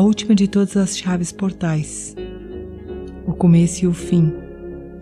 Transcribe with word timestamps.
última 0.00 0.34
de 0.34 0.48
todas 0.48 0.76
as 0.76 0.96
chaves 0.96 1.32
portais, 1.32 2.14
o 3.26 3.32
começo 3.32 3.84
e 3.84 3.88
o 3.88 3.92
fim, 3.92 4.32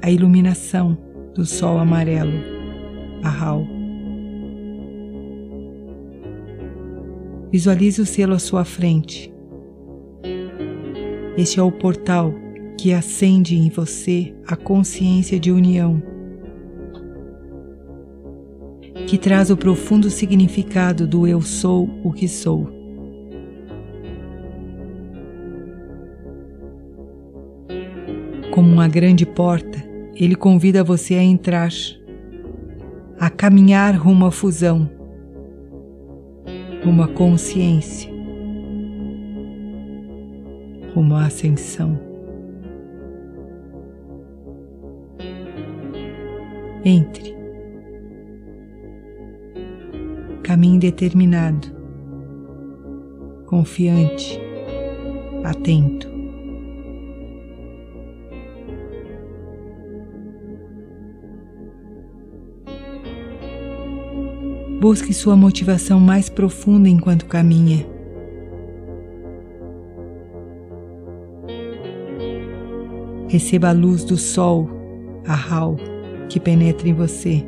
a 0.03 0.11
iluminação 0.11 0.97
do 1.35 1.45
sol 1.45 1.79
amarelo, 1.79 2.33
a 3.23 3.29
Hal. 3.29 3.67
Visualize 7.51 8.01
o 8.01 8.07
selo 8.07 8.35
à 8.35 8.39
sua 8.39 8.65
frente. 8.65 9.33
Este 11.37 11.61
é 11.61 11.63
o 11.63 11.71
portal 11.73 12.35
que 12.77 12.93
acende 12.93 13.57
em 13.57 13.71
você 13.71 14.35
a 14.47 14.57
consciência 14.57 15.39
de 15.39 15.53
união, 15.53 16.03
que 19.07 19.17
traz 19.17 19.51
o 19.51 19.57
profundo 19.57 20.11
significado 20.11 21.07
do 21.07 21.27
eu 21.27 21.41
sou 21.41 21.89
o 22.05 22.13
que 22.13 22.29
sou. 22.29 22.78
Como 28.59 28.73
uma 28.73 28.89
grande 28.89 29.25
porta, 29.25 29.79
ele 30.17 30.35
convida 30.35 30.83
você 30.83 31.15
a 31.15 31.23
entrar, 31.23 31.71
a 33.17 33.31
caminhar 33.31 33.95
rumo 33.95 34.27
à 34.27 34.33
fusão, 34.33 34.91
rumo 36.85 37.05
à 37.05 37.07
consciência, 37.07 38.11
rumo 40.93 41.15
à 41.15 41.27
ascensão. 41.27 42.01
Entre. 46.85 47.37
Caminhe 50.43 50.81
determinado, 50.81 51.69
confiante, 53.47 54.41
atento. 55.45 56.18
Busque 64.81 65.13
sua 65.13 65.35
motivação 65.35 65.99
mais 65.99 66.29
profunda 66.29 66.89
enquanto 66.89 67.27
caminha. 67.27 67.85
Receba 73.29 73.71
a 73.71 73.73
luz 73.73 74.05
do 74.05 74.17
sol, 74.17 74.71
a 75.27 75.35
Hal, 75.35 75.77
que 76.29 76.39
penetra 76.39 76.89
em 76.89 76.95
você. 76.95 77.45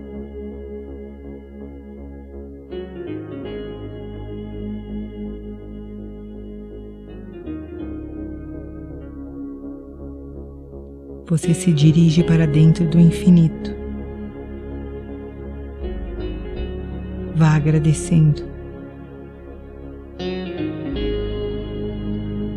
Você 11.27 11.55
se 11.55 11.73
dirige 11.73 12.25
para 12.25 12.45
dentro 12.45 12.85
do 12.89 12.99
infinito. 12.99 13.80
Agradecendo. 17.61 18.43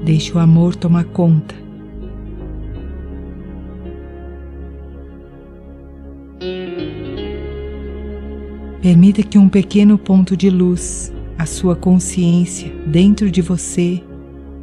Deixe 0.04 0.34
o 0.34 0.40
amor 0.40 0.76
tomar 0.76 1.06
conta. 1.06 1.56
Permita 8.82 9.24
que 9.24 9.38
um 9.38 9.48
pequeno 9.48 9.98
ponto 9.98 10.36
de 10.36 10.50
luz, 10.50 11.14
a 11.38 11.46
sua 11.46 11.74
consciência 11.74 12.70
dentro 12.86 13.32
de 13.32 13.42
você, 13.42 14.04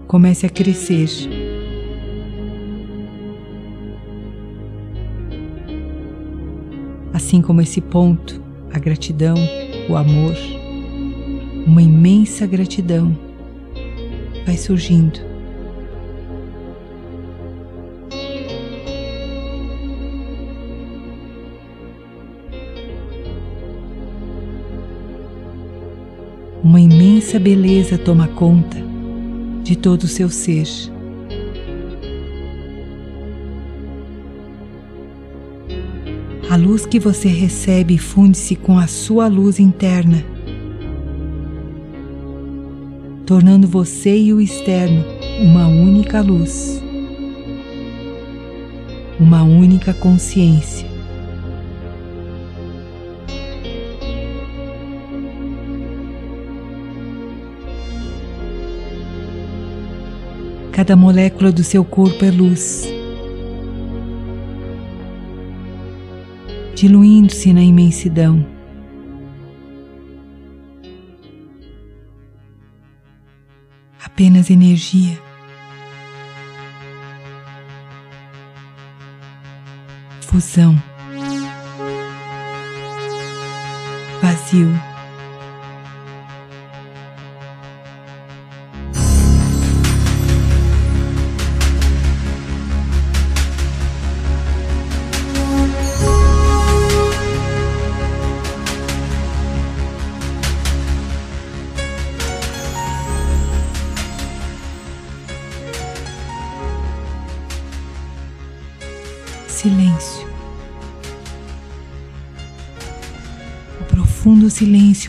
comece 0.07 0.45
a 0.45 0.51
crescer. 0.51 1.09
Assim 7.15 7.41
como 7.41 7.63
esse 7.63 7.81
ponto, 7.81 8.43
a 8.73 8.79
gratidão, 8.79 9.37
o 9.91 9.97
amor, 9.97 10.37
uma 11.67 11.83
imensa 11.83 12.47
gratidão 12.47 13.17
vai 14.47 14.57
surgindo. 14.57 15.19
Uma 26.63 26.81
imensa 26.81 27.41
beleza 27.41 27.99
toma 27.99 28.29
conta 28.29 28.79
de 29.65 29.75
todo 29.75 30.05
o 30.05 30.09
seu 30.09 30.29
ser. 30.31 30.69
A 36.51 36.57
luz 36.57 36.85
que 36.85 36.99
você 36.99 37.29
recebe 37.29 37.97
funde-se 37.97 38.57
com 38.57 38.77
a 38.77 38.89
sua 38.89 39.29
luz 39.29 39.61
interna, 39.61 40.21
tornando 43.25 43.69
você 43.69 44.19
e 44.19 44.35
o 44.35 44.41
externo 44.41 45.05
uma 45.41 45.69
única 45.69 46.21
luz, 46.21 46.83
uma 49.21 49.45
única 49.45 49.95
consciência. 49.95 50.89
Cada 60.73 60.97
molécula 60.97 61.53
do 61.53 61.63
seu 61.63 61.85
corpo 61.85 62.25
é 62.25 62.31
luz. 62.33 63.00
Diluindo-se 66.81 67.53
na 67.53 67.61
imensidão. 67.61 68.43
Apenas 74.03 74.49
energia. 74.49 75.21
Fusão. 80.23 80.83
Vazio. 84.23 84.90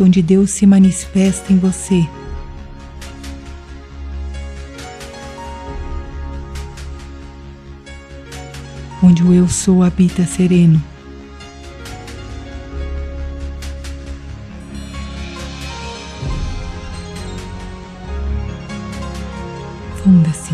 Onde 0.03 0.21
Deus 0.21 0.49
se 0.51 0.65
manifesta 0.65 1.53
em 1.53 1.57
você. 1.57 2.07
Onde 9.03 9.23
o 9.23 9.33
Eu 9.33 9.47
Sou 9.47 9.83
habita 9.83 10.25
sereno. 10.25 10.81
Funda-se 20.03 20.53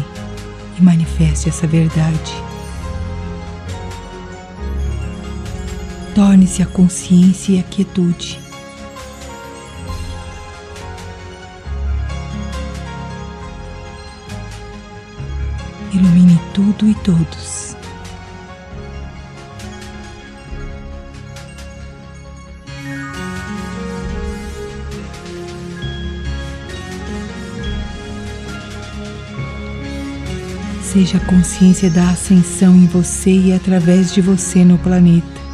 e 0.78 0.82
manifeste 0.82 1.50
essa 1.50 1.66
verdade. 1.68 2.34
Torne-se 6.14 6.62
a 6.62 6.66
consciência 6.66 7.54
e 7.54 7.60
a 7.60 7.64
quietude. 7.64 8.47
Tudo 16.58 16.90
e 16.90 16.96
todos. 16.96 17.76
Seja 30.82 31.18
a 31.18 31.20
consciência 31.20 31.92
da 31.92 32.10
ascensão 32.10 32.76
em 32.76 32.88
você 32.88 33.30
e 33.30 33.54
através 33.54 34.12
de 34.12 34.20
você 34.20 34.66
no 34.66 34.80
planeta. 34.80 35.47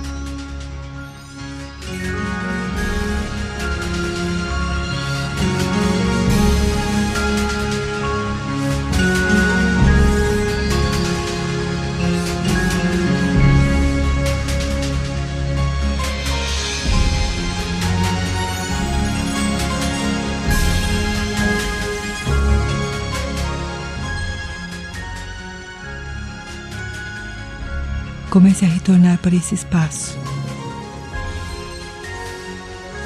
Comece 28.33 28.65
a 28.65 28.67
retornar 28.67 29.19
para 29.19 29.35
esse 29.35 29.53
espaço, 29.53 30.17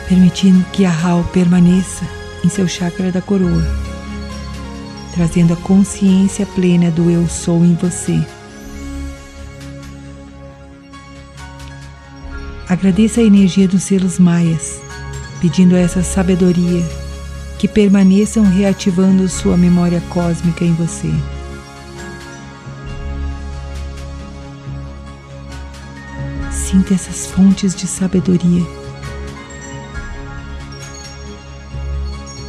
permitindo 0.07 0.65
que 0.71 0.85
a 0.85 0.89
Hal 0.89 1.21
permaneça 1.33 2.05
em 2.45 2.47
seu 2.47 2.65
chakra 2.65 3.11
da 3.11 3.21
coroa, 3.21 3.61
trazendo 5.13 5.51
a 5.51 5.57
consciência 5.57 6.45
plena 6.45 6.89
do 6.91 7.11
Eu 7.11 7.27
Sou 7.27 7.65
em 7.65 7.75
você. 7.75 8.25
Agradeça 12.69 13.19
a 13.19 13.25
energia 13.25 13.67
dos 13.67 13.83
selos 13.83 14.17
maias, 14.17 14.79
pedindo 15.41 15.75
essa 15.75 16.01
sabedoria 16.01 16.85
que 17.59 17.67
permaneçam 17.67 18.45
reativando 18.45 19.27
sua 19.27 19.57
memória 19.57 20.01
cósmica 20.09 20.63
em 20.63 20.73
você. 20.75 21.11
Sinta 26.77 26.93
essas 26.93 27.25
fontes 27.25 27.73
de 27.73 27.87
sabedoria 27.87 28.61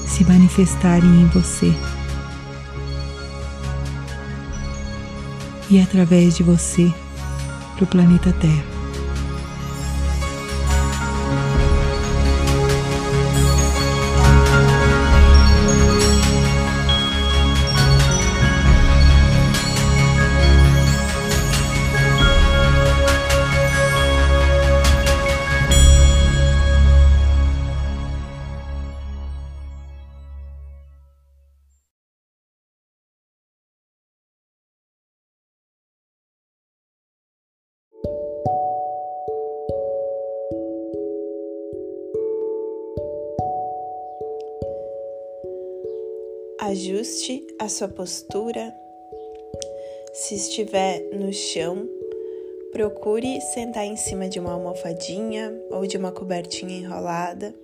se 0.07 0.23
manifestarem 0.23 1.23
em 1.23 1.27
você 1.29 1.73
e 5.71 5.81
através 5.81 6.37
de 6.37 6.43
você 6.43 6.93
para 7.77 7.85
o 7.85 7.87
planeta 7.87 8.31
Terra. 8.35 8.78
A 47.59 47.69
sua 47.69 47.89
postura. 47.89 48.75
Se 50.13 50.35
estiver 50.35 51.03
no 51.13 51.33
chão, 51.33 51.89
procure 52.73 53.41
sentar 53.41 53.85
em 53.85 53.97
cima 53.97 54.29
de 54.29 54.39
uma 54.39 54.53
almofadinha 54.53 55.53
ou 55.71 55.87
de 55.87 55.97
uma 55.97 56.13
cobertinha 56.13 56.79
enrolada 56.79 57.55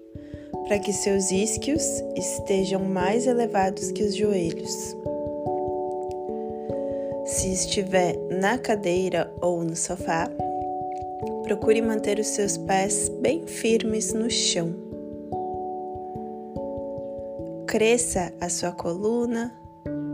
para 0.67 0.79
que 0.79 0.93
seus 0.93 1.31
isquios 1.31 1.85
estejam 2.17 2.81
mais 2.83 3.27
elevados 3.27 3.91
que 3.91 4.03
os 4.03 4.15
joelhos. 4.15 4.97
Se 7.27 7.53
estiver 7.53 8.17
na 8.31 8.59
cadeira 8.59 9.33
ou 9.41 9.63
no 9.63 9.77
sofá, 9.77 10.31
procure 11.43 11.81
manter 11.83 12.19
os 12.19 12.29
seus 12.29 12.57
pés 12.57 13.09
bem 13.21 13.47
firmes 13.47 14.13
no 14.13 14.31
chão 14.31 14.85
cresça 17.75 18.33
a 18.41 18.49
sua 18.49 18.71
coluna, 18.71 19.53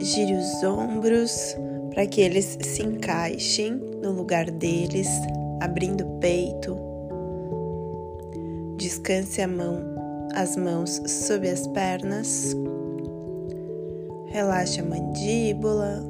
gire 0.00 0.34
os 0.34 0.62
ombros 0.64 1.56
para 1.90 2.06
que 2.06 2.20
eles 2.20 2.58
se 2.62 2.82
encaixem 2.82 3.72
no 4.02 4.12
lugar 4.12 4.50
deles, 4.50 5.08
abrindo 5.60 6.04
o 6.04 6.18
peito. 6.18 6.76
Descanse 8.76 9.42
a 9.42 9.48
mão, 9.48 9.78
as 10.34 10.56
mãos 10.56 11.02
sob 11.06 11.48
as 11.48 11.66
pernas. 11.68 12.56
Relaxe 14.26 14.80
a 14.80 14.84
mandíbula. 14.84 16.02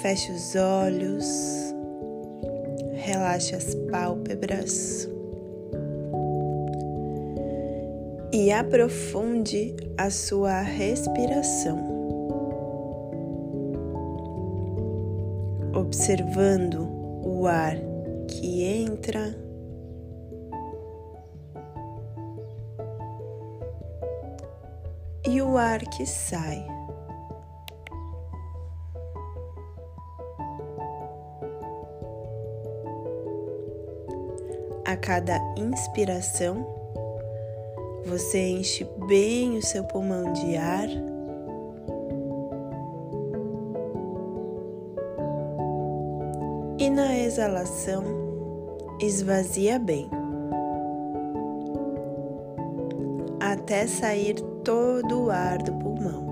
Feche 0.00 0.32
os 0.32 0.54
olhos. 0.54 1.26
Relaxe 2.94 3.54
as 3.54 3.74
pálpebras. 3.90 5.15
E 8.36 8.52
aprofunde 8.52 9.74
a 9.96 10.10
sua 10.10 10.60
respiração, 10.60 11.78
observando 15.74 16.86
o 17.24 17.46
ar 17.46 17.78
que 18.28 18.62
entra 18.62 19.34
e 25.26 25.40
o 25.40 25.56
ar 25.56 25.80
que 25.80 26.04
sai. 26.04 26.62
A 34.84 34.94
cada 34.94 35.38
inspiração, 35.56 36.75
você 38.06 38.38
enche 38.38 38.84
bem 39.08 39.58
o 39.58 39.62
seu 39.62 39.82
pulmão 39.82 40.32
de 40.32 40.56
ar. 40.56 40.88
E 46.78 46.88
na 46.88 47.18
exalação, 47.18 48.04
esvazia 49.00 49.78
bem. 49.80 50.08
Até 53.40 53.88
sair 53.88 54.36
todo 54.62 55.24
o 55.24 55.30
ar 55.30 55.58
do 55.58 55.72
pulmão. 55.72 56.26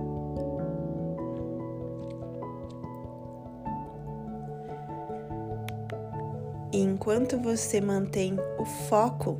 E 6.73 6.81
enquanto 6.81 7.37
você 7.38 7.81
mantém 7.81 8.37
o 8.61 8.64
foco 8.64 9.38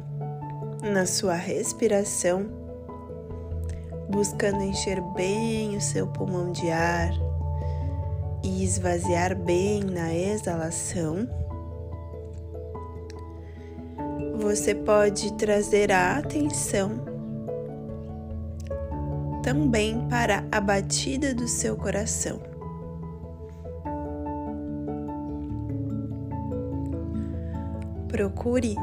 na 0.85 1.07
sua 1.07 1.35
respiração, 1.35 2.47
buscando 4.11 4.63
encher 4.63 5.01
bem 5.15 5.77
o 5.77 5.81
seu 5.81 6.07
pulmão 6.07 6.53
de 6.53 6.71
ar 6.71 7.11
e 8.43 8.63
esvaziar 8.63 9.35
bem 9.35 9.83
na 9.83 10.15
exalação. 10.15 11.27
Você 14.39 14.75
pode 14.75 15.33
trazer 15.35 15.91
a 15.91 16.19
atenção 16.19 17.03
também 19.43 20.07
para 20.09 20.45
a 20.53 20.61
batida 20.61 21.35
do 21.35 21.49
seu 21.49 21.77
coração. 21.77 22.41
Procure 28.09 28.77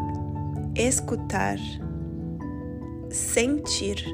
escutar 0.76 1.58
sentir 3.12 4.06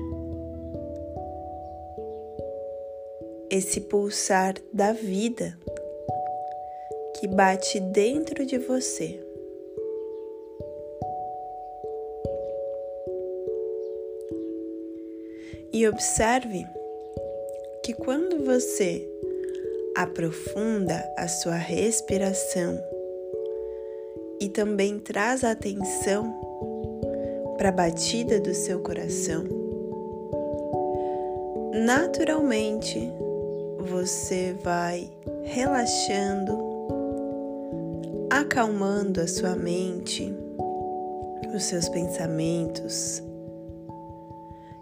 esse 3.50 3.82
pulsar 3.82 4.56
da 4.74 4.92
vida 4.92 5.58
que 7.20 7.28
bate 7.28 7.80
dentro 7.80 8.46
de 8.46 8.58
você. 8.58 9.24
E 15.72 15.88
observe 15.88 16.66
que 17.84 17.94
quando 17.94 18.44
você 18.44 19.08
aprofunda 19.96 21.04
a 21.18 21.28
sua 21.28 21.56
respiração 21.56 22.80
e 24.42 24.50
também 24.50 25.00
traz 25.00 25.44
a 25.44 25.52
atenção 25.52 26.47
para 27.58 27.70
a 27.70 27.72
batida 27.72 28.40
do 28.40 28.54
seu 28.54 28.80
coração, 28.80 29.44
naturalmente 31.74 33.12
você 33.80 34.56
vai 34.64 35.10
relaxando, 35.44 36.58
acalmando 38.30 39.22
a 39.22 39.28
sua 39.28 39.56
mente, 39.56 40.34
os 41.56 41.64
seus 41.64 41.90
pensamentos 41.90 43.24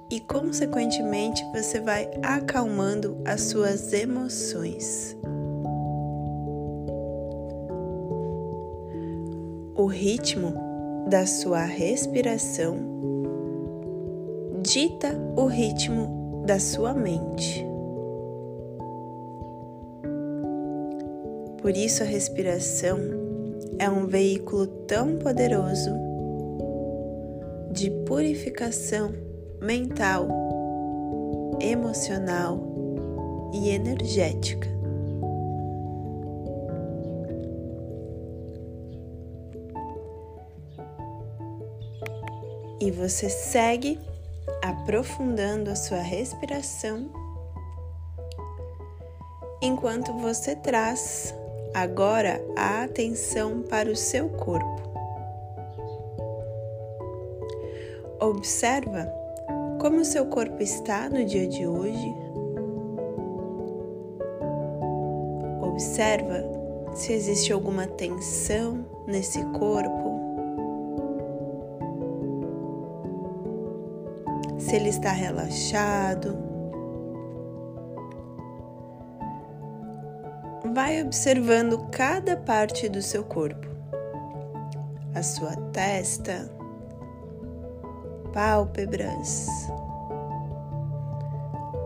e, 0.09 0.19
consequentemente, 0.19 1.43
você 1.53 1.79
vai 1.79 2.09
acalmando 2.21 3.17
as 3.25 3.41
suas 3.41 3.91
emoções. 3.93 5.15
O 9.75 9.87
ritmo 9.87 10.64
da 11.07 11.25
sua 11.25 11.63
respiração 11.63 12.77
dita 14.61 15.15
o 15.35 15.45
ritmo 15.45 16.43
da 16.45 16.59
sua 16.59 16.93
mente. 16.93 17.65
Por 21.61 21.75
isso, 21.75 22.03
a 22.03 22.05
respiração 22.05 22.99
é 23.77 23.89
um 23.89 24.07
veículo 24.07 24.67
tão 24.67 25.17
poderoso 25.17 25.91
de 27.71 27.91
purificação 28.05 29.13
mental, 29.61 30.27
emocional 31.59 32.59
e 33.53 33.69
energética. 33.69 34.74
E 42.79 42.91
você 42.91 43.29
segue 43.29 43.99
aprofundando 44.61 45.69
a 45.71 45.75
sua 45.75 45.99
respiração 45.99 47.09
enquanto 49.61 50.13
você 50.13 50.55
traz 50.55 51.33
agora 51.73 52.41
a 52.55 52.83
atenção 52.83 53.61
para 53.61 53.89
o 53.89 53.95
seu 53.95 54.29
corpo. 54.29 54.81
Observa 58.19 59.11
como 59.79 60.01
o 60.01 60.05
seu 60.05 60.25
corpo 60.27 60.61
está 60.61 61.09
no 61.09 61.23
dia 61.25 61.47
de 61.47 61.67
hoje. 61.67 62.15
Observa 65.61 66.43
se 66.93 67.11
existe 67.11 67.51
alguma 67.51 67.85
tensão 67.85 68.85
nesse 69.05 69.43
corpo. 69.45 70.04
Ele 74.75 74.89
está 74.89 75.11
relaxado. 75.11 76.55
vai 80.75 81.01
observando 81.01 81.87
cada 81.89 82.35
parte 82.35 82.89
do 82.89 83.01
seu 83.01 83.23
corpo, 83.23 83.65
a 85.13 85.23
sua 85.23 85.55
testa, 85.71 86.51
pálpebras, 88.33 89.47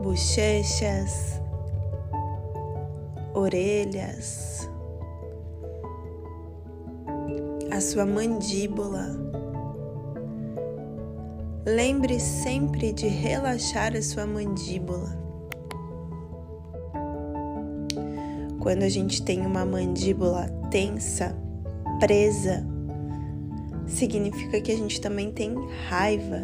bochechas, 0.02 1.40
orelhas, 3.36 4.68
a 7.72 7.80
sua 7.80 8.08
mandíbula. 8.08 9.39
Lembre 11.76 12.20
sempre 12.20 12.92
de 12.92 13.08
relaxar 13.08 13.96
a 13.96 14.02
sua 14.02 14.26
mandíbula. 14.26 15.16
Quando 18.60 18.82
a 18.82 18.90
gente 18.90 19.22
tem 19.22 19.46
uma 19.46 19.64
mandíbula 19.64 20.48
tensa, 20.72 21.36
presa, 22.00 22.66
significa 23.88 24.60
que 24.60 24.72
a 24.72 24.76
gente 24.76 25.00
também 25.00 25.32
tem 25.32 25.54
raiva 25.88 26.42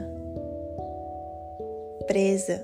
presa. 2.05 2.63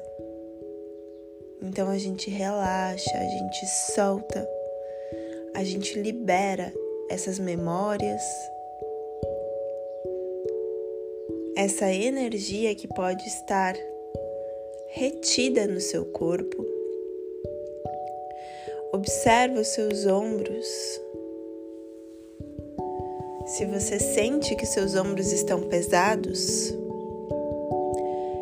Então 1.63 1.89
a 1.89 1.98
gente 1.98 2.30
relaxa, 2.30 3.18
a 3.18 3.24
gente 3.24 3.65
solta, 3.96 4.48
a 5.56 5.63
gente 5.63 6.00
libera 6.00 6.72
essas 7.10 7.39
memórias, 7.39 8.22
essa 11.62 11.94
energia 11.94 12.74
que 12.74 12.88
pode 12.88 13.27
estar 13.27 13.75
retida 14.89 15.68
no 15.68 15.80
seu 15.80 16.06
corpo. 16.06 16.65
Observe 18.91 19.60
os 19.60 19.68
seus 19.68 20.08
ombros. 20.08 20.65
Se 23.46 23.65
você 23.68 24.00
sente 24.00 24.56
que 24.56 24.65
seus 24.65 24.96
ombros 24.96 25.32
estão 25.32 25.62
pesados, 25.62 26.74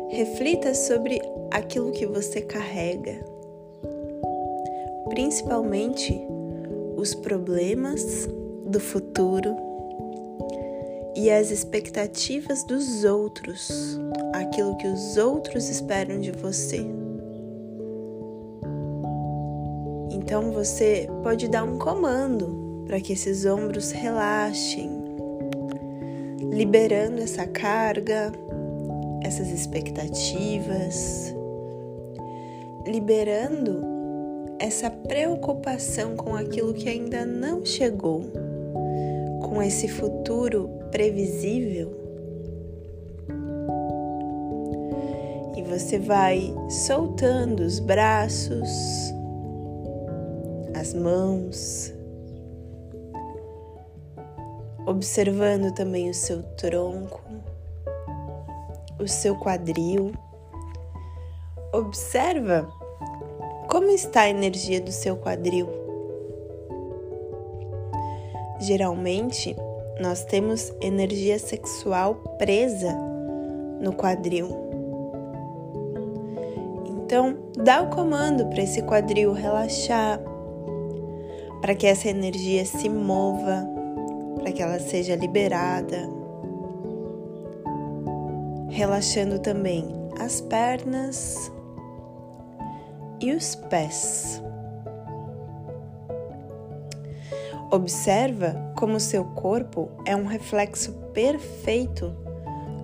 reflita 0.08 0.74
sobre 0.74 1.20
aquilo 1.50 1.92
que 1.92 2.06
você 2.06 2.40
carrega, 2.40 3.22
principalmente 5.10 6.18
os 6.96 7.14
problemas 7.14 8.26
do 8.64 8.80
futuro 8.80 9.69
e 11.20 11.30
as 11.30 11.50
expectativas 11.50 12.64
dos 12.64 13.04
outros, 13.04 14.00
aquilo 14.32 14.74
que 14.78 14.86
os 14.86 15.18
outros 15.18 15.68
esperam 15.68 16.18
de 16.18 16.32
você. 16.32 16.80
Então 20.10 20.50
você 20.50 21.06
pode 21.22 21.46
dar 21.46 21.64
um 21.64 21.76
comando 21.76 22.82
para 22.86 22.98
que 23.02 23.12
esses 23.12 23.44
ombros 23.44 23.90
relaxem, 23.90 24.90
liberando 26.50 27.20
essa 27.20 27.46
carga, 27.46 28.32
essas 29.22 29.50
expectativas, 29.50 31.34
liberando 32.86 33.82
essa 34.58 34.88
preocupação 34.88 36.16
com 36.16 36.34
aquilo 36.34 36.72
que 36.72 36.88
ainda 36.88 37.26
não 37.26 37.62
chegou, 37.62 38.24
com 39.42 39.62
esse 39.62 39.86
futuro 39.86 40.79
previsível. 40.90 41.96
E 45.56 45.62
você 45.62 45.98
vai 45.98 46.54
soltando 46.68 47.60
os 47.60 47.80
braços, 47.80 48.68
as 50.74 50.94
mãos, 50.94 51.92
observando 54.86 55.72
também 55.74 56.10
o 56.10 56.14
seu 56.14 56.42
tronco, 56.56 57.22
o 58.98 59.06
seu 59.06 59.36
quadril. 59.36 60.12
Observa 61.72 62.68
como 63.68 63.88
está 63.90 64.22
a 64.22 64.28
energia 64.28 64.80
do 64.80 64.90
seu 64.90 65.16
quadril. 65.16 65.68
Geralmente, 68.58 69.56
nós 70.00 70.24
temos 70.24 70.72
energia 70.80 71.38
sexual 71.38 72.14
presa 72.38 72.96
no 73.80 73.92
quadril. 73.92 74.48
Então, 76.86 77.36
dá 77.56 77.82
o 77.82 77.90
comando 77.90 78.46
para 78.46 78.62
esse 78.62 78.80
quadril 78.82 79.32
relaxar, 79.32 80.18
para 81.60 81.74
que 81.74 81.86
essa 81.86 82.08
energia 82.08 82.64
se 82.64 82.88
mova, 82.88 83.68
para 84.36 84.50
que 84.52 84.62
ela 84.62 84.78
seja 84.78 85.14
liberada. 85.14 86.08
Relaxando 88.70 89.38
também 89.38 89.86
as 90.18 90.40
pernas 90.40 91.52
e 93.20 93.32
os 93.32 93.54
pés. 93.54 94.42
Observa 97.72 98.56
como 98.76 98.98
seu 98.98 99.24
corpo 99.24 99.90
é 100.04 100.16
um 100.16 100.26
reflexo 100.26 100.92
perfeito 101.14 102.12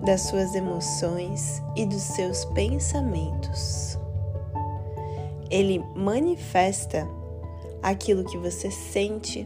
das 0.05 0.21
suas 0.21 0.55
emoções 0.55 1.61
e 1.75 1.85
dos 1.85 2.01
seus 2.01 2.45
pensamentos. 2.45 3.99
Ele 5.51 5.83
manifesta 5.93 7.05
aquilo 7.83 8.23
que 8.23 8.37
você 8.37 8.71
sente 8.71 9.45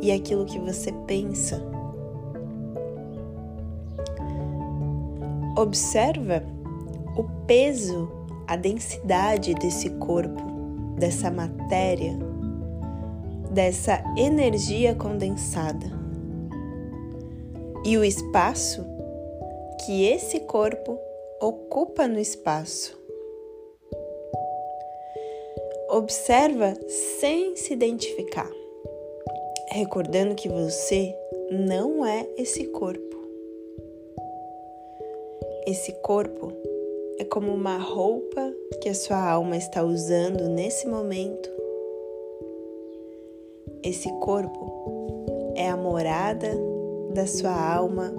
e 0.00 0.10
aquilo 0.10 0.46
que 0.46 0.58
você 0.58 0.90
pensa. 1.06 1.62
Observa 5.58 6.42
o 7.18 7.24
peso, 7.46 8.10
a 8.46 8.56
densidade 8.56 9.52
desse 9.54 9.90
corpo, 9.90 10.42
dessa 10.98 11.30
matéria, 11.30 12.18
dessa 13.54 14.02
energia 14.16 14.96
condensada 14.96 15.86
e 17.84 17.96
o 17.96 18.04
espaço 18.04 18.84
que 19.84 20.04
esse 20.06 20.40
corpo 20.40 20.98
ocupa 21.40 22.08
no 22.08 22.18
espaço. 22.18 22.98
Observa 25.88 26.74
sem 26.88 27.54
se 27.54 27.72
identificar, 27.72 28.50
recordando 29.70 30.34
que 30.34 30.48
você 30.48 31.14
não 31.50 32.04
é 32.04 32.26
esse 32.36 32.64
corpo. 32.64 33.16
Esse 35.64 35.92
corpo 36.02 36.52
é 37.18 37.24
como 37.24 37.52
uma 37.52 37.78
roupa 37.78 38.52
que 38.80 38.88
a 38.88 38.94
sua 38.94 39.30
alma 39.30 39.56
está 39.56 39.84
usando 39.84 40.48
nesse 40.48 40.88
momento. 40.88 41.63
Esse 43.84 44.10
corpo 44.14 45.52
é 45.54 45.68
a 45.68 45.76
morada 45.76 46.48
da 47.12 47.26
sua 47.26 47.52
alma, 47.52 48.14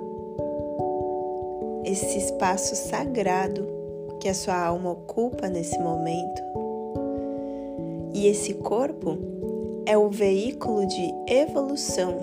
esse 1.84 2.20
espaço 2.20 2.76
sagrado 2.76 3.68
que 4.20 4.30
a 4.30 4.34
sua 4.36 4.64
alma 4.64 4.92
ocupa 4.92 5.50
nesse 5.50 5.80
momento 5.80 6.42
e 8.14 8.28
esse 8.28 8.54
corpo 8.54 9.18
é 9.88 9.98
o 9.98 10.08
veículo 10.10 10.86
de 10.86 11.14
evolução. 11.28 12.14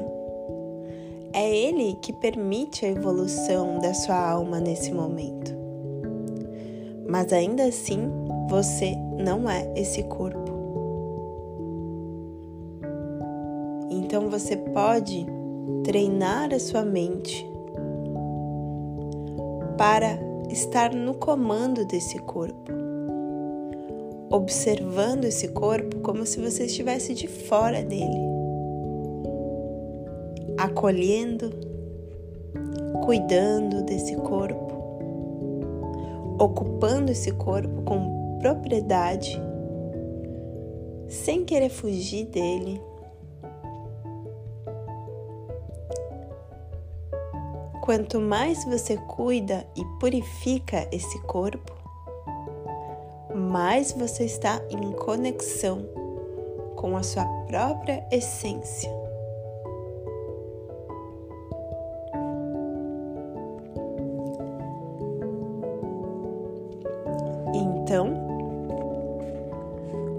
É 1.33 1.55
ele 1.55 1.97
que 2.01 2.13
permite 2.13 2.87
a 2.87 2.91
evolução 2.91 3.79
da 3.79 3.93
sua 3.93 4.17
alma 4.17 4.61
nesse 4.61 4.93
momento. 4.93 5.53
Mas 7.07 7.33
ainda 7.33 7.65
assim, 7.65 8.09
você 8.49 8.95
não 9.19 9.51
é 9.51 9.71
esse 9.77 10.03
corpo. 10.05 10.42
Então 14.13 14.29
você 14.29 14.59
pode 14.59 15.25
treinar 15.85 16.53
a 16.53 16.61
sua 16.61 16.85
mente 16.85 17.51
para 19.79 20.19
estar 20.51 20.93
no 20.93 21.15
comando 21.15 21.87
desse 21.87 22.19
corpo, 22.19 22.71
observando 24.31 25.25
esse 25.25 25.49
corpo 25.49 26.01
como 26.01 26.27
se 26.27 26.39
você 26.39 26.67
estivesse 26.67 27.15
de 27.15 27.27
fora 27.27 27.83
dele, 27.83 28.21
acolhendo, 30.59 31.49
cuidando 33.07 33.83
desse 33.83 34.15
corpo, 34.17 34.75
ocupando 36.39 37.11
esse 37.13 37.33
corpo 37.33 37.81
com 37.81 38.37
propriedade, 38.41 39.41
sem 41.09 41.47
querer 41.47 41.71
fugir 41.71 42.27
dele 42.27 42.92
Quanto 47.83 48.21
mais 48.21 48.65
você 48.65 48.97
cuida 48.97 49.67
e 49.77 49.85
purifica 49.99 50.87
esse 50.93 51.21
corpo, 51.23 51.73
mais 53.35 53.91
você 53.91 54.25
está 54.25 54.63
em 54.71 54.93
conexão 54.93 55.85
com 56.77 56.97
a 56.97 57.03
sua 57.03 57.25
própria 57.49 58.07
essência. 58.13 58.89
Então, 67.53 68.15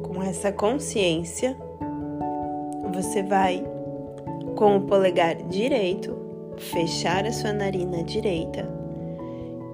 com 0.04 0.22
essa 0.22 0.52
consciência, 0.52 1.58
você 2.94 3.24
vai 3.24 3.64
com 4.58 4.76
o 4.76 4.82
polegar 4.82 5.38
direito 5.44 6.23
fechar 6.58 7.26
a 7.26 7.32
sua 7.32 7.54
narina 7.54 8.04
direita, 8.04 8.68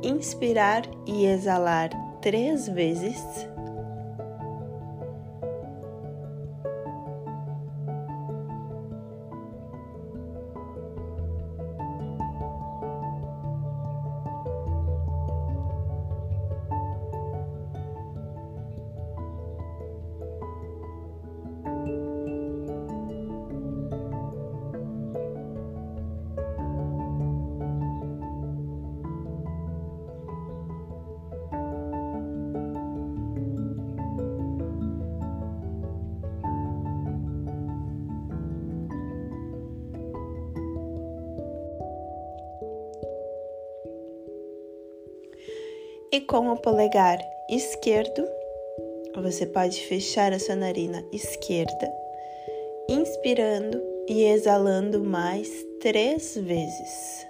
inspirar 0.03 0.83
e 1.05 1.25
exalar 1.25 1.89
três 2.21 2.67
vezes. 2.67 3.17
E 46.11 46.21
com 46.21 46.51
o 46.51 46.57
polegar 46.57 47.19
esquerdo, 47.47 48.27
você 49.21 49.45
pode 49.45 49.79
fechar 49.85 50.33
a 50.33 50.39
sua 50.39 50.55
narina 50.55 51.05
esquerda, 51.13 51.93
inspirando 52.89 53.79
e 54.07 54.23
exalando 54.23 55.03
mais 55.03 55.47
três 55.79 56.35
vezes. 56.35 57.28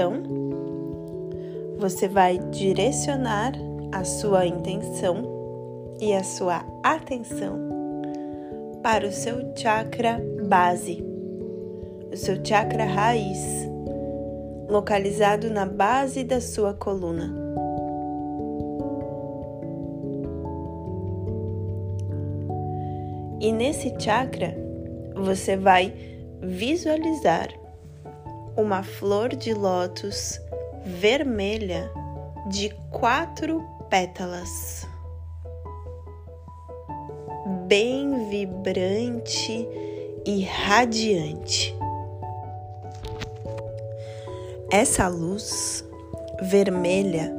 Então, 0.00 0.22
você 1.78 2.08
vai 2.08 2.38
direcionar 2.38 3.52
a 3.92 4.02
sua 4.02 4.46
intenção 4.46 5.28
e 6.00 6.14
a 6.14 6.24
sua 6.24 6.64
atenção 6.82 7.58
para 8.82 9.06
o 9.06 9.12
seu 9.12 9.54
chakra 9.54 10.18
base, 10.48 11.04
o 12.10 12.16
seu 12.16 12.42
chakra 12.42 12.86
raiz, 12.86 13.68
localizado 14.70 15.50
na 15.50 15.66
base 15.66 16.24
da 16.24 16.40
sua 16.40 16.72
coluna. 16.72 17.30
E 23.38 23.52
nesse 23.52 23.94
chakra, 23.98 24.56
você 25.14 25.58
vai 25.58 25.92
visualizar 26.40 27.59
uma 28.56 28.82
flor 28.82 29.30
de 29.30 29.54
lótus 29.54 30.40
vermelha 30.84 31.90
de 32.46 32.70
quatro 32.90 33.62
pétalas, 33.88 34.86
bem 37.66 38.28
vibrante 38.28 39.68
e 40.24 40.42
radiante. 40.42 41.76
Essa 44.70 45.08
luz 45.08 45.84
vermelha, 46.42 47.32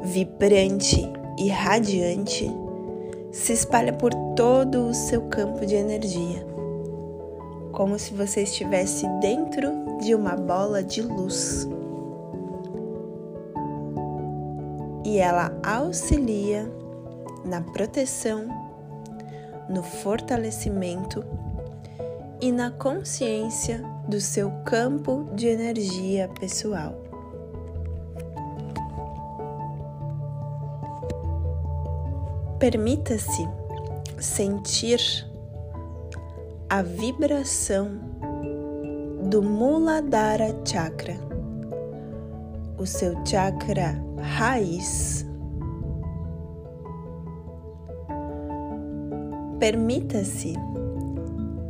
vibrante 0.00 1.00
e 1.38 1.48
radiante 1.48 2.50
se 3.30 3.52
espalha 3.52 3.92
por 3.92 4.12
todo 4.34 4.88
o 4.88 4.94
seu 4.94 5.22
campo 5.22 5.64
de 5.64 5.74
energia, 5.74 6.44
como 7.72 7.98
se 7.98 8.12
você 8.12 8.42
estivesse 8.42 9.06
dentro 9.20 9.81
de 10.02 10.14
uma 10.14 10.34
bola 10.34 10.82
de 10.82 11.00
luz. 11.00 11.68
E 15.04 15.18
ela 15.18 15.56
auxilia 15.64 16.70
na 17.44 17.60
proteção, 17.60 18.46
no 19.68 19.82
fortalecimento 19.82 21.24
e 22.40 22.50
na 22.50 22.70
consciência 22.72 23.82
do 24.08 24.20
seu 24.20 24.50
campo 24.64 25.28
de 25.34 25.46
energia 25.46 26.28
pessoal. 26.40 26.94
Permita-se 32.58 33.48
sentir 34.18 35.00
a 36.68 36.82
vibração 36.82 38.11
do 39.32 39.40
Muladhara 39.42 40.54
Chakra, 40.62 41.16
o 42.76 42.84
seu 42.84 43.14
chakra 43.24 43.98
raiz. 44.20 45.24
Permita-se 49.58 50.52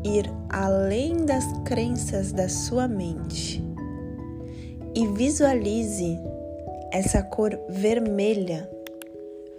ir 0.03 0.29
além 0.49 1.25
das 1.25 1.45
crenças 1.65 2.33
da 2.33 2.49
sua 2.49 2.89
mente 2.89 3.65
e 4.93 5.07
visualize 5.07 6.19
essa 6.91 7.23
cor 7.23 7.57
vermelha, 7.69 8.69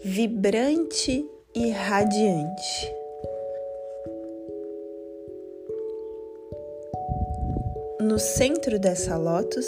vibrante 0.03 1.25
e 1.55 1.71
radiante. 1.71 3.02
No 8.03 8.19
centro 8.19 8.77
dessa 8.77 9.15
lótus 9.15 9.65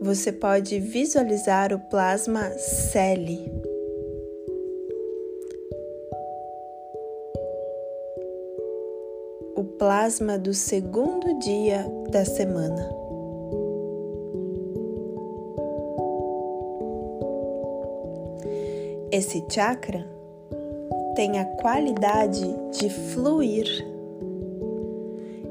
você 0.00 0.32
pode 0.32 0.80
visualizar 0.80 1.70
o 1.70 1.78
plasma 1.78 2.48
Celi. 2.56 3.52
O 9.54 9.62
plasma 9.78 10.38
do 10.38 10.54
segundo 10.54 11.38
dia 11.40 11.84
da 12.10 12.24
semana. 12.24 12.88
Esse 19.12 19.44
chakra 19.50 20.08
tem 21.14 21.38
a 21.38 21.44
qualidade 21.44 22.46
de 22.78 22.88
fluir 22.88 23.66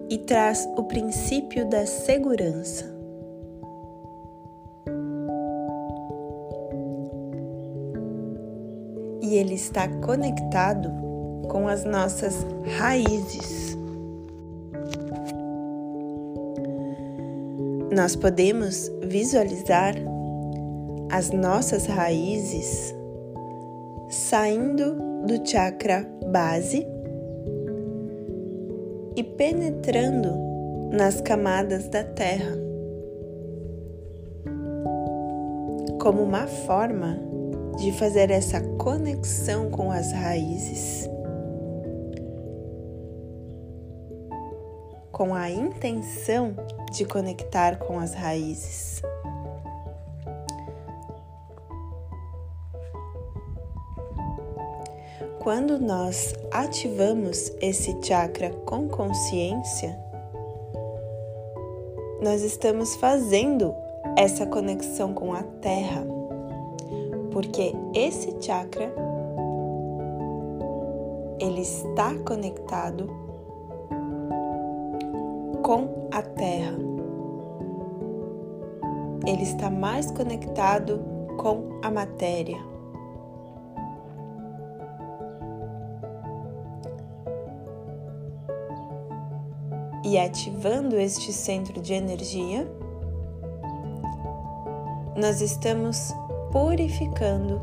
e 0.10 0.18
traz 0.18 0.68
o 0.78 0.84
princípio 0.84 1.68
da 1.70 1.86
segurança. 1.86 2.94
E 9.22 9.36
ele 9.36 9.56
está 9.56 9.88
conectado 10.02 10.91
com 11.50 11.68
as 11.68 11.84
nossas 11.84 12.46
raízes. 12.78 13.76
Nós 17.96 18.15
podemos 18.15 18.91
visualizar 19.04 19.96
as 21.12 21.32
nossas 21.32 21.86
raízes 21.86 22.94
saindo 24.10 24.96
do 25.26 25.48
chakra 25.48 26.08
base 26.32 26.86
e 29.15 29.23
penetrando 29.23 30.34
nas 30.91 31.21
camadas 31.21 31.88
da 31.88 32.04
terra, 32.04 32.56
como 36.01 36.21
uma 36.21 36.47
forma 36.47 37.19
de 37.78 37.91
fazer 37.93 38.32
essa 38.32 38.62
conexão 38.78 39.69
com 39.69 39.91
as 39.91 40.12
raízes, 40.12 41.10
com 45.12 45.34
a 45.34 45.49
intenção 45.49 46.56
de 46.91 47.06
conectar 47.06 47.78
com 47.78 47.99
as 47.99 48.13
raízes. 48.13 49.01
Quando 55.45 55.77
nós 55.77 56.34
ativamos 56.49 57.53
esse 57.62 57.95
chakra 58.01 58.49
com 58.65 58.88
consciência, 58.88 59.95
nós 62.19 62.41
estamos 62.41 62.95
fazendo 62.95 63.71
essa 64.17 64.47
conexão 64.47 65.13
com 65.13 65.36
a 65.36 65.43
terra, 65.43 66.03
porque 67.31 67.75
esse 67.93 68.36
chakra 68.41 68.91
ele 71.39 71.62
está 71.62 72.15
conectado 72.27 73.08
com 75.62 76.08
a 76.12 76.23
terra. 76.23 76.75
Ele 79.27 79.43
está 79.43 79.69
mais 79.69 80.10
conectado 80.10 81.05
com 81.38 81.79
a 81.84 81.91
matéria. 81.91 82.74
E 90.06 90.20
ativando 90.20 90.98
este 90.98 91.34
centro 91.34 91.82
de 91.82 91.94
energia, 91.96 92.72
nós 95.18 95.41
estamos 95.41 96.13
purificando 96.52 97.60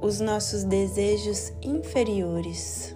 os 0.00 0.20
nossos 0.20 0.62
desejos 0.62 1.52
inferiores. 1.60 2.94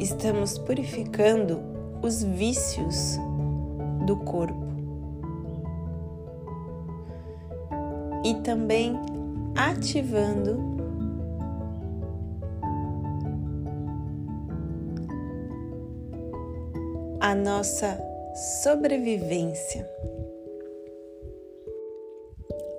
Estamos 0.00 0.56
purificando 0.56 1.60
os 2.02 2.22
vícios 2.22 3.18
do 4.06 4.16
corpo. 4.16 4.70
E 8.24 8.34
também 8.36 8.98
ativando 9.54 10.79
a 17.30 17.34
nossa 17.36 17.96
sobrevivência, 18.60 19.88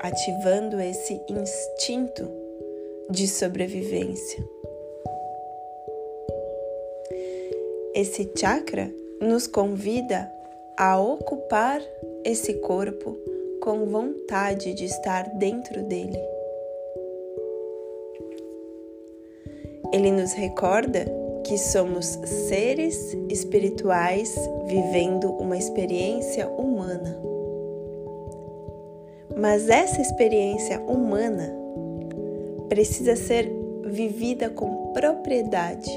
ativando 0.01 0.77
esse 0.81 1.21
instinto 1.29 2.29
de 3.09 3.29
sobrevivência. 3.29 4.45
Esse 7.95 8.29
chakra 8.37 8.93
nos 9.21 9.47
convida 9.47 10.29
a 10.77 10.99
ocupar 10.99 11.81
esse 12.25 12.55
corpo 12.55 13.17
com 13.61 13.85
vontade 13.85 14.73
de 14.73 14.83
estar 14.83 15.29
dentro 15.37 15.81
dele. 15.83 16.19
Ele 19.93 20.11
nos 20.11 20.33
recorda 20.33 21.20
que 21.51 21.57
somos 21.57 22.17
seres 22.47 23.13
espirituais 23.29 24.33
vivendo 24.67 25.29
uma 25.33 25.57
experiência 25.57 26.47
humana. 26.47 27.19
Mas 29.35 29.67
essa 29.67 29.99
experiência 29.99 30.79
humana 30.79 31.53
precisa 32.69 33.17
ser 33.17 33.51
vivida 33.83 34.49
com 34.49 34.93
propriedade. 34.93 35.91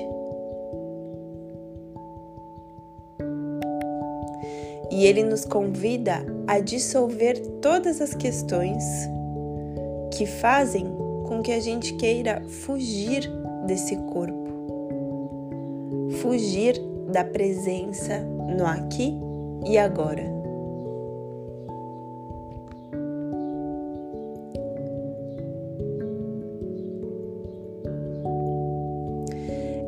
E 4.91 5.07
ele 5.07 5.23
nos 5.23 5.45
convida 5.45 6.17
a 6.49 6.59
dissolver 6.59 7.39
todas 7.63 8.01
as 8.01 8.13
questões 8.13 8.83
que 10.19 10.27
fazem 10.27 10.85
com 11.29 11.41
que 11.41 11.53
a 11.53 11.61
gente 11.61 11.95
queira 11.95 12.43
fugir 12.49 13.31
desse 13.69 13.95
corpo 14.13 14.34
fugir 16.25 16.81
da 17.13 17.23
presença 17.23 18.19
no 18.19 18.65
aqui 18.65 19.15
e 19.67 19.77
agora. 19.77 20.23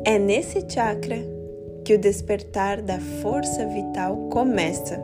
É 0.05 0.19
nesse 0.19 0.63
chakra 0.69 1.17
que 1.83 1.95
o 1.95 1.99
despertar 1.99 2.83
da 2.83 2.99
força 2.99 3.65
vital 3.65 4.15
começa. 4.29 5.03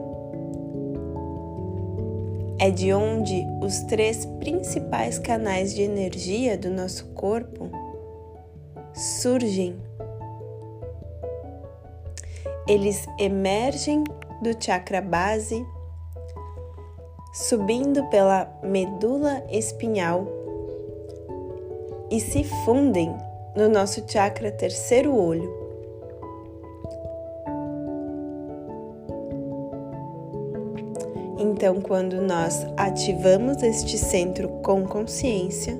É 2.60 2.70
de 2.70 2.94
onde 2.94 3.44
os 3.60 3.80
três 3.86 4.24
principais 4.40 5.18
canais 5.18 5.74
de 5.74 5.82
energia 5.82 6.56
do 6.56 6.70
nosso 6.70 7.08
corpo 7.08 7.72
surgem 8.94 9.76
eles 12.68 13.08
emergem 13.20 14.04
do 14.42 14.52
chakra 14.60 15.02
base, 15.02 15.66
subindo 17.34 18.04
pela 18.10 18.48
medula 18.64 19.44
espinhal 19.50 20.26
e 22.10 22.20
se 22.20 22.44
fundem 22.66 23.16
no 23.56 23.68
nosso 23.70 24.04
chakra 24.08 24.52
terceiro 24.52 25.16
olho. 25.16 25.64
Então, 31.38 31.82
quando 31.82 32.22
nós 32.22 32.66
ativamos 32.78 33.62
este 33.64 33.98
centro 33.98 34.48
com 34.62 34.86
consciência, 34.86 35.80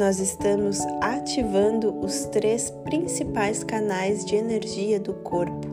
nós 0.00 0.18
estamos 0.18 0.80
ativando 1.02 1.94
os 2.00 2.24
três 2.24 2.70
principais 2.84 3.62
canais 3.62 4.24
de 4.24 4.34
energia 4.34 4.98
do 4.98 5.12
corpo: 5.12 5.68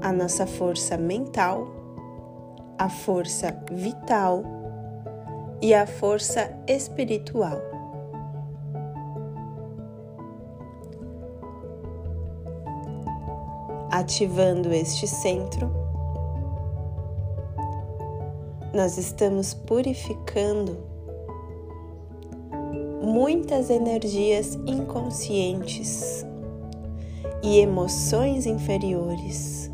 a 0.00 0.12
nossa 0.12 0.46
força 0.46 0.96
mental, 0.96 1.66
a 2.78 2.88
força 2.88 3.60
vital 3.72 4.44
e 5.60 5.74
a 5.74 5.84
força 5.84 6.48
espiritual. 6.68 7.60
Ativando 13.90 14.72
este 14.72 15.08
centro, 15.08 15.72
nós 18.72 18.96
estamos 18.96 19.54
purificando 19.54 20.93
muitas 23.06 23.70
energias 23.70 24.54
inconscientes 24.66 26.24
e 27.42 27.58
emoções 27.58 28.46
inferiores. 28.46 29.64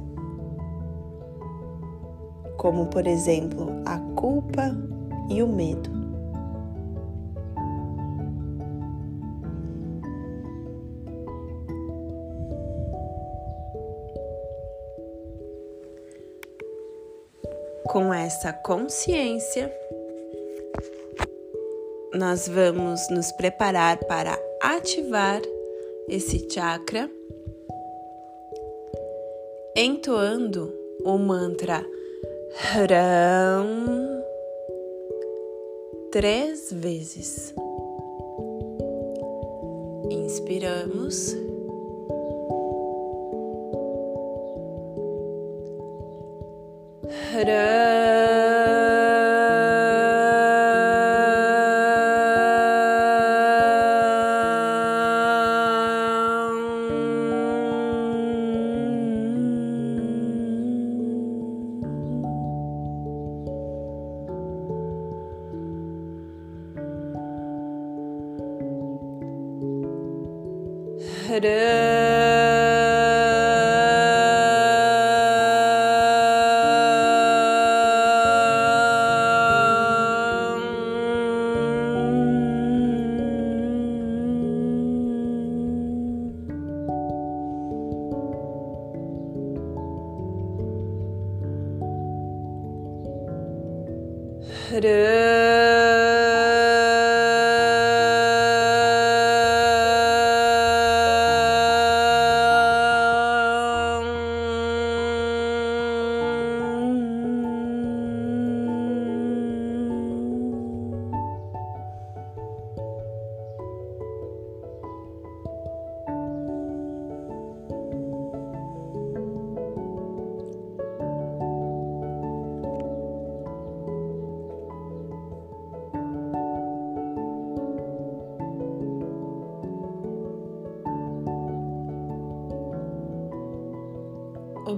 como 2.61 2.89
por 2.89 3.07
exemplo 3.07 3.73
a 3.87 3.99
culpa 4.15 4.77
e 5.31 5.43
o 5.43 5.47
medo. 5.47 5.89
Com 17.87 18.13
essa 18.13 18.53
consciência, 18.53 19.75
nós 22.21 22.47
vamos 22.47 23.09
nos 23.09 23.33
preparar 23.33 23.97
para 24.05 24.39
ativar 24.61 25.41
esse 26.07 26.47
chakra, 26.51 27.11
entoando 29.75 30.71
o 31.03 31.17
mantra 31.17 31.83
Ram 32.53 34.23
três 36.13 36.71
vezes. 36.71 37.55
Inspiramos. 40.11 41.35
da 71.41 72.00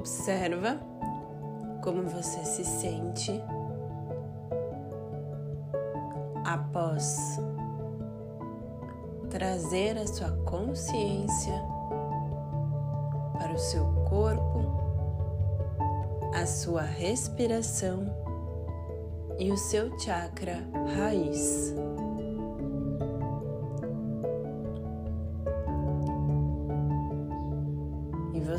Observa 0.02 0.80
como 1.80 2.02
você 2.02 2.44
se 2.44 2.64
sente 2.64 3.40
após 6.44 7.38
trazer 9.30 9.96
a 9.96 10.06
sua 10.08 10.32
consciência 10.38 11.54
para 13.34 13.52
o 13.52 13.58
seu 13.58 13.84
corpo, 14.08 14.72
a 16.34 16.46
sua 16.46 16.82
respiração 16.82 18.04
e 19.38 19.52
o 19.52 19.56
seu 19.56 19.96
chakra 20.00 20.68
raiz. 20.96 21.72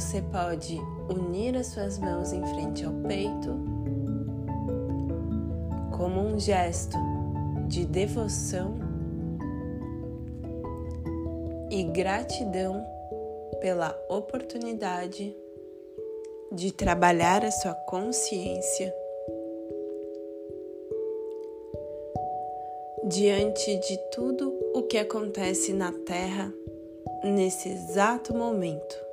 Você 0.03 0.21
pode 0.21 0.77
unir 1.09 1.55
as 1.55 1.67
suas 1.67 1.97
mãos 1.97 2.33
em 2.33 2.45
frente 2.47 2.83
ao 2.83 2.91
peito 3.07 3.57
como 5.95 6.19
um 6.19 6.37
gesto 6.37 6.97
de 7.69 7.85
devoção 7.85 8.75
e 11.71 11.83
gratidão 11.85 12.85
pela 13.61 13.97
oportunidade 14.09 15.33
de 16.51 16.71
trabalhar 16.73 17.45
a 17.45 17.51
sua 17.51 17.73
consciência 17.73 18.93
diante 23.05 23.77
de 23.77 23.97
tudo 24.11 24.53
o 24.75 24.83
que 24.83 24.97
acontece 24.97 25.71
na 25.71 25.93
Terra 25.93 26.53
nesse 27.23 27.69
exato 27.69 28.35
momento. 28.35 29.12